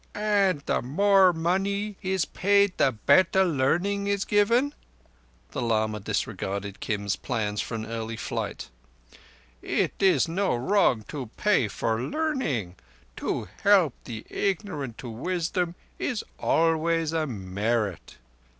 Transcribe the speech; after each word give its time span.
"And—the 0.15 0.81
more 0.81 1.31
money 1.31 1.95
is 2.01 2.25
paid 2.25 2.75
the 2.77 2.91
better 2.91 3.45
learning 3.45 4.07
is 4.07 4.25
given?" 4.25 4.73
The 5.51 5.61
lama 5.61 5.99
disregarded 5.99 6.79
Kim's 6.79 7.15
plans 7.15 7.61
for 7.61 7.75
an 7.75 7.85
early 7.85 8.17
flight. 8.17 8.71
"It 9.61 9.93
is 9.99 10.27
no 10.27 10.55
wrong 10.55 11.03
to 11.09 11.29
pay 11.37 11.67
for 11.67 12.01
learning. 12.01 12.77
To 13.17 13.47
help 13.61 13.93
the 14.05 14.25
ignorant 14.31 14.97
to 14.97 15.09
wisdom 15.11 15.75
is 15.99 16.23
always 16.39 17.13
a 17.13 17.27
merit." 17.27 18.17